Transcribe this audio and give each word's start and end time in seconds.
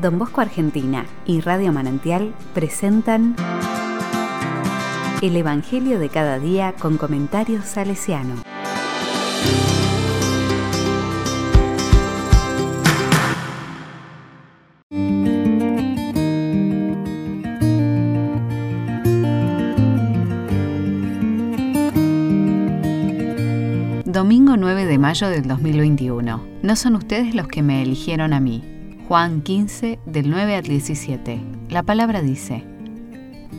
Don 0.00 0.16
Bosco 0.16 0.40
Argentina 0.40 1.06
y 1.26 1.40
Radio 1.40 1.72
Manantial 1.72 2.32
presentan 2.54 3.34
El 5.20 5.36
Evangelio 5.36 5.98
de 5.98 6.08
cada 6.08 6.38
día 6.38 6.74
con 6.78 6.98
comentarios 6.98 7.64
salesiano. 7.64 8.36
Domingo 24.04 24.56
9 24.56 24.84
de 24.84 24.98
mayo 24.98 25.28
del 25.28 25.48
2021. 25.48 26.46
No 26.62 26.76
son 26.76 26.94
ustedes 26.94 27.34
los 27.34 27.48
que 27.48 27.62
me 27.62 27.82
eligieron 27.82 28.32
a 28.32 28.38
mí. 28.38 28.77
Juan 29.08 29.40
15, 29.40 30.00
del 30.04 30.28
9 30.28 30.56
al 30.56 30.64
17. 30.64 31.40
La 31.70 31.82
palabra 31.82 32.20
dice, 32.20 32.62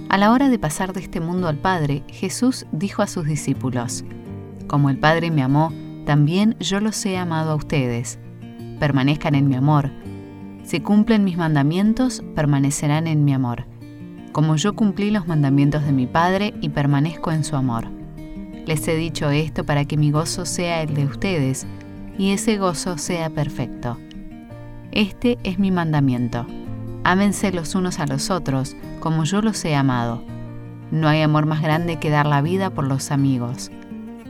A 0.07 0.19
la 0.19 0.31
hora 0.31 0.47
de 0.47 0.59
pasar 0.59 0.93
de 0.93 0.99
este 0.99 1.21
mundo 1.21 1.47
al 1.47 1.57
Padre, 1.57 2.03
Jesús 2.07 2.67
dijo 2.71 3.01
a 3.01 3.07
sus 3.07 3.25
discípulos, 3.25 4.05
Como 4.67 4.91
el 4.91 4.99
Padre 4.99 5.31
me 5.31 5.41
amó, 5.41 5.73
también 6.05 6.55
yo 6.59 6.79
los 6.81 7.03
he 7.03 7.17
amado 7.17 7.49
a 7.49 7.55
ustedes. 7.55 8.19
Permanezcan 8.79 9.33
en 9.33 9.47
mi 9.47 9.55
amor. 9.55 9.89
Si 10.65 10.81
cumplen 10.81 11.23
mis 11.23 11.37
mandamientos, 11.37 12.21
permanecerán 12.35 13.07
en 13.07 13.25
mi 13.25 13.33
amor. 13.33 13.65
Como 14.31 14.55
yo 14.55 14.75
cumplí 14.75 15.09
los 15.09 15.27
mandamientos 15.27 15.83
de 15.83 15.93
mi 15.93 16.05
Padre 16.05 16.53
y 16.61 16.69
permanezco 16.69 17.31
en 17.31 17.43
su 17.43 17.55
amor. 17.55 17.87
Les 18.67 18.87
he 18.87 18.95
dicho 18.95 19.31
esto 19.31 19.65
para 19.65 19.85
que 19.85 19.97
mi 19.97 20.11
gozo 20.11 20.45
sea 20.45 20.83
el 20.83 20.93
de 20.93 21.05
ustedes 21.05 21.65
y 22.19 22.33
ese 22.33 22.57
gozo 22.57 22.99
sea 22.99 23.31
perfecto. 23.31 23.97
Este 24.91 25.37
es 25.43 25.59
mi 25.59 25.69
mandamiento. 25.69 26.47
Ámense 27.03 27.51
los 27.51 27.75
unos 27.75 27.99
a 27.99 28.07
los 28.07 28.31
otros 28.31 28.75
como 28.99 29.23
yo 29.23 29.41
los 29.41 29.63
he 29.63 29.75
amado. 29.75 30.23
No 30.91 31.07
hay 31.07 31.21
amor 31.21 31.45
más 31.45 31.61
grande 31.61 31.97
que 31.97 32.09
dar 32.09 32.25
la 32.25 32.41
vida 32.41 32.71
por 32.71 32.85
los 32.85 33.11
amigos. 33.11 33.69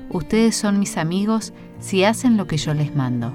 Ustedes 0.09 0.57
son 0.57 0.77
mis 0.77 0.97
amigos 0.97 1.53
si 1.79 2.03
hacen 2.03 2.35
lo 2.35 2.45
que 2.45 2.57
yo 2.57 2.73
les 2.73 2.93
mando. 2.93 3.33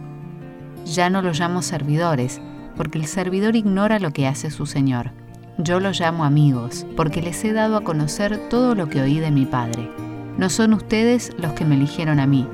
Ya 0.85 1.09
no 1.09 1.23
los 1.23 1.41
llamo 1.41 1.63
servidores, 1.63 2.43
porque 2.77 2.99
el 2.99 3.07
servidor 3.07 3.57
ignora 3.57 3.99
lo 3.99 4.13
que 4.13 4.27
hace 4.27 4.51
su 4.51 4.67
Señor. 4.67 5.13
Yo 5.57 5.81
los 5.81 5.99
llamo 5.99 6.25
amigos, 6.25 6.85
porque 6.95 7.23
les 7.23 7.43
he 7.45 7.55
dado 7.55 7.79
a 7.79 7.85
conocer 7.85 8.37
todo 8.51 8.75
lo 8.75 8.91
que 8.91 9.01
oí 9.01 9.19
de 9.19 9.31
mi 9.31 9.47
Padre. 9.47 9.91
No 10.37 10.51
son 10.51 10.75
ustedes 10.75 11.33
los 11.39 11.53
que 11.53 11.65
me 11.65 11.77
eligieron 11.77 12.21
a 12.21 12.27
mí, 12.27 12.47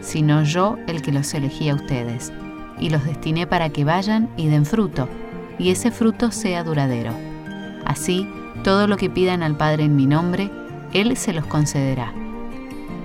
sino 0.00 0.44
yo 0.44 0.78
el 0.86 1.02
que 1.02 1.12
los 1.12 1.34
elegí 1.34 1.68
a 1.68 1.74
ustedes, 1.74 2.32
y 2.78 2.90
los 2.90 3.04
destiné 3.04 3.46
para 3.46 3.70
que 3.70 3.84
vayan 3.84 4.28
y 4.36 4.48
den 4.48 4.66
fruto, 4.66 5.08
y 5.58 5.70
ese 5.70 5.90
fruto 5.90 6.30
sea 6.30 6.64
duradero. 6.64 7.12
Así, 7.84 8.28
todo 8.62 8.86
lo 8.86 8.96
que 8.96 9.10
pidan 9.10 9.42
al 9.42 9.56
Padre 9.56 9.84
en 9.84 9.96
mi 9.96 10.06
nombre, 10.06 10.50
Él 10.92 11.16
se 11.16 11.32
los 11.32 11.46
concederá. 11.46 12.12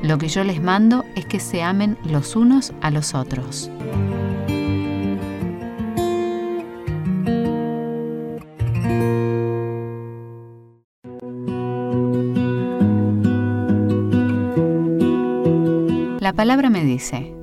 Lo 0.02 0.18
que 0.18 0.30
yo 0.30 0.44
les 0.44 0.62
mando 0.62 1.04
es 1.16 1.26
que 1.26 1.40
se 1.40 1.62
amen 1.62 1.98
los 2.06 2.36
unos 2.36 2.74
a 2.82 2.90
los 2.90 3.14
otros. 3.14 3.70
La 16.20 16.34
palabra 16.34 16.70
me 16.70 16.84
dice, 16.84 17.34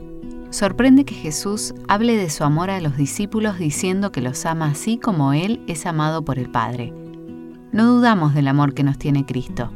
sorprende 0.56 1.04
que 1.04 1.14
Jesús 1.14 1.74
hable 1.86 2.16
de 2.16 2.30
su 2.30 2.42
amor 2.42 2.70
a 2.70 2.80
los 2.80 2.96
discípulos 2.96 3.58
diciendo 3.58 4.10
que 4.10 4.22
los 4.22 4.46
ama 4.46 4.68
así 4.68 4.96
como 4.96 5.34
Él 5.34 5.60
es 5.66 5.84
amado 5.84 6.24
por 6.24 6.38
el 6.38 6.48
Padre. 6.48 6.94
No 7.72 7.84
dudamos 7.84 8.32
del 8.32 8.48
amor 8.48 8.72
que 8.72 8.82
nos 8.82 8.96
tiene 8.96 9.26
Cristo, 9.26 9.70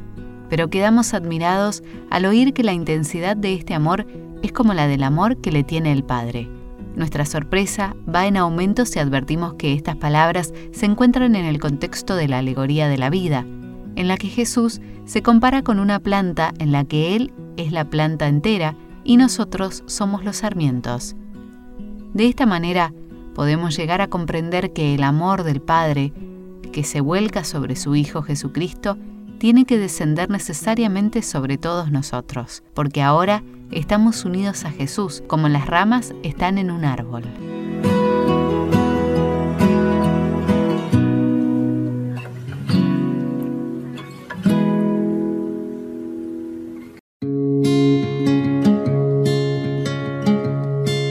pero 0.49 0.71
quedamos 0.71 1.13
admirados 1.13 1.83
al 2.09 2.25
oír 2.25 2.55
que 2.55 2.65
la 2.65 2.73
intensidad 2.73 3.37
de 3.37 3.53
este 3.53 3.75
amor 3.75 4.07
es 4.43 4.53
como 4.53 4.73
la 4.73 4.87
del 4.87 5.03
amor 5.03 5.37
que 5.37 5.53
le 5.53 5.65
tiene 5.65 5.93
el 5.93 6.03
Padre. 6.03 6.49
Nuestra 6.97 7.27
sorpresa 7.27 7.95
va 8.13 8.27
en 8.27 8.39
aumento 8.39 8.87
si 8.87 9.01
advertimos 9.01 9.55
que 9.55 9.75
estas 9.75 9.97
palabras 9.97 10.55
se 10.73 10.87
encuentran 10.87 11.37
en 11.37 11.45
el 11.45 11.61
contexto 11.61 12.17
de 12.17 12.27
la 12.27 12.39
alegoría 12.39 12.89
de 12.89 12.97
la 12.97 13.11
vida, 13.11 13.45
en 13.97 14.09
la 14.09 14.17
que 14.17 14.29
Jesús 14.29 14.81
se 15.05 15.21
compara 15.21 15.61
con 15.61 15.79
una 15.79 15.99
planta 15.99 16.55
en 16.59 16.73
la 16.73 16.85
que 16.85 17.17
Él 17.17 17.35
es 17.59 17.71
la 17.71 17.85
planta 17.85 18.29
entera 18.29 18.77
y 19.11 19.17
nosotros 19.17 19.83
somos 19.87 20.25
los 20.25 20.37
sarmientos. 20.37 21.17
De 22.15 22.29
esta 22.29 22.47
manera 22.47 22.95
podemos 23.35 23.77
llegar 23.77 24.01
a 24.01 24.07
comprender 24.07 24.73
que 24.73 24.95
el 24.95 25.03
amor 25.03 25.43
del 25.43 25.61
Padre, 25.61 26.13
que 26.71 26.85
se 26.85 27.01
vuelca 27.01 27.43
sobre 27.43 27.75
su 27.75 27.97
Hijo 27.97 28.23
Jesucristo, 28.23 28.99
tiene 29.39 29.65
que 29.65 29.79
descender 29.79 30.31
necesariamente 30.31 31.23
sobre 31.23 31.59
todos 31.59 31.91
nosotros, 31.91 32.63
porque 32.73 33.03
ahora 33.03 33.43
estamos 33.73 34.25
unidos 34.25 34.65
a 34.65 34.71
Jesús 34.71 35.25
como 35.27 35.49
las 35.49 35.67
ramas 35.67 36.15
están 36.23 36.57
en 36.57 36.71
un 36.71 36.85
árbol. 36.85 37.25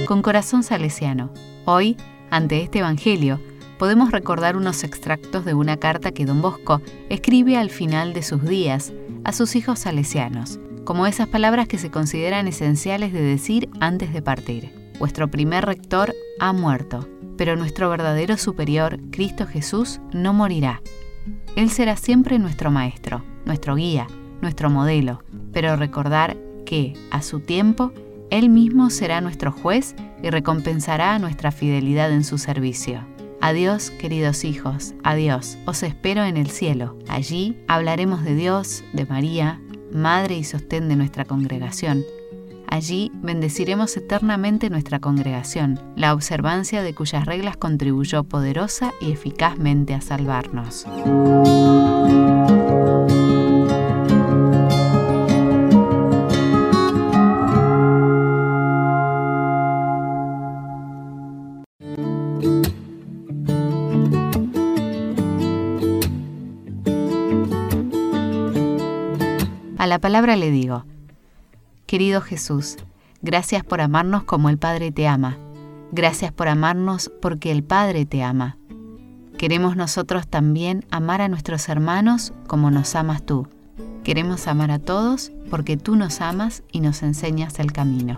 Con 0.10 0.24
corazón 0.24 0.64
salesiano. 0.64 1.32
Hoy, 1.66 1.96
ante 2.32 2.64
este 2.64 2.80
Evangelio, 2.80 3.40
podemos 3.78 4.12
recordar 4.12 4.58
unos 4.58 4.84
extractos 4.84 5.46
de 5.46 5.54
una 5.54 5.78
carta 5.78 6.12
que 6.12 6.26
don 6.26 6.42
Bosco 6.42 6.82
escribe 7.10 7.58
al 7.58 7.70
final 7.70 8.14
de 8.14 8.24
sus 8.24 8.44
días 8.44 8.92
a 9.24 9.34
sus 9.34 9.56
hijos 9.56 9.78
salesianos, 9.78 10.60
como 10.84 11.06
esas 11.06 11.28
palabras 11.28 11.68
que 11.68 11.78
se 11.78 11.92
consideran 11.92 12.48
esenciales 12.48 13.14
de 13.14 13.22
decir 13.22 13.70
antes 13.82 14.12
de 14.12 14.24
partir. 14.24 14.74
Vuestro 14.98 15.30
primer 15.30 15.64
rector 15.68 16.16
ha 16.40 16.54
muerto, 16.54 17.08
pero 17.38 17.56
nuestro 17.56 17.88
verdadero 17.88 18.36
superior, 18.38 19.00
Cristo 19.12 19.46
Jesús, 19.46 20.02
no 20.12 20.34
morirá. 20.34 20.82
Él 21.56 21.70
será 21.70 21.96
siempre 21.98 22.40
nuestro 22.40 22.72
maestro, 22.72 23.24
nuestro 23.46 23.76
guía, 23.76 24.08
nuestro 24.42 24.72
modelo, 24.72 25.24
pero 25.54 25.76
recordar 25.76 26.36
que, 26.66 26.94
a 27.12 27.22
su 27.22 27.42
tiempo, 27.42 27.94
él 28.30 28.50
mismo 28.50 28.90
será 28.90 29.22
nuestro 29.22 29.52
juez 29.52 29.96
y 30.22 30.30
recompensará 30.30 31.18
nuestra 31.20 31.52
fidelidad 31.52 32.12
en 32.12 32.24
su 32.24 32.38
servicio. 32.38 33.06
Adiós, 33.42 33.90
queridos 33.92 34.44
hijos, 34.44 34.94
adiós, 35.04 35.58
os 35.66 35.82
espero 35.84 36.24
en 36.24 36.36
el 36.36 36.50
cielo. 36.50 36.98
Allí 37.08 37.58
hablaremos 37.68 38.24
de 38.24 38.36
Dios, 38.36 38.84
de 38.94 39.06
María, 39.06 39.62
Madre 39.94 40.38
y 40.38 40.44
sostén 40.44 40.88
de 40.88 40.96
nuestra 40.96 41.26
congregación. 41.26 42.04
Allí 42.68 43.12
bendeciremos 43.16 43.98
eternamente 43.98 44.70
nuestra 44.70 45.00
congregación, 45.00 45.80
la 45.96 46.14
observancia 46.14 46.84
de 46.84 46.94
cuyas 46.94 47.26
reglas 47.26 47.58
contribuyó 47.58 48.24
poderosa 48.24 48.94
y 49.02 49.12
eficazmente 49.12 49.96
a 49.96 50.02
salvarnos. 50.02 50.86
A 69.80 69.88
la 69.88 69.98
palabra 69.98 70.36
le 70.36 70.52
digo, 70.52 70.84
querido 71.86 72.20
Jesús, 72.20 72.76
gracias 73.22 73.64
por 73.64 73.80
amarnos 73.80 74.26
como 74.26 74.50
el 74.50 74.58
Padre 74.58 74.92
te 74.92 75.08
ama. 75.08 75.38
Gracias 75.94 76.34
por 76.34 76.50
amarnos 76.50 77.10
porque 77.22 77.50
el 77.50 77.64
Padre 77.64 78.06
te 78.06 78.22
ama. 78.22 78.58
Queremos 79.38 79.78
nosotros 79.78 80.28
también 80.28 80.86
amar 80.92 81.22
a 81.22 81.30
nuestros 81.30 81.70
hermanos 81.70 82.34
como 82.46 82.72
nos 82.72 82.94
amas 82.94 83.26
tú. 83.26 83.48
Queremos 84.04 84.48
amar 84.48 84.70
a 84.70 84.80
todos 84.80 85.32
porque 85.50 85.78
tú 85.78 85.96
nos 85.96 86.20
amas 86.20 86.62
y 86.74 86.82
nos 86.82 87.02
enseñas 87.02 87.58
el 87.58 87.72
camino. 87.72 88.18